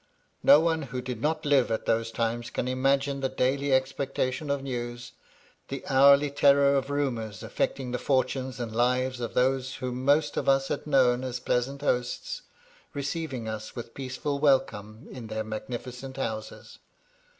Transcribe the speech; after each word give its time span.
No 0.41 0.59
one 0.59 0.81
who 0.89 0.99
did 0.99 1.21
not 1.21 1.45
live 1.45 1.69
at 1.69 1.85
those 1.85 2.09
times 2.09 2.49
can 2.49 2.67
imagine 2.67 3.19
the 3.19 3.29
daily 3.29 3.71
expectation 3.71 4.49
of 4.49 4.63
news,— 4.63 5.11
the 5.69 5.85
hourly 5.87 6.31
terror 6.31 6.75
of 6.75 6.89
rumours 6.89 7.43
affecting 7.43 7.91
the 7.91 7.99
fortunes 7.99 8.59
and 8.59 8.75
lives 8.75 9.19
of 9.21 9.35
those 9.35 9.75
whom 9.75 10.03
most 10.03 10.37
of 10.37 10.49
us 10.49 10.69
had 10.69 10.87
known 10.87 11.23
as 11.23 11.39
pleasant 11.39 11.81
hosts, 11.81 12.41
receiving 12.95 13.47
us 13.47 13.75
with 13.75 13.93
peaceful 13.93 14.39
welcome 14.39 15.07
in 15.11 15.27
their 15.27 15.43
magnificent 15.43 16.17
houses. 16.17 16.79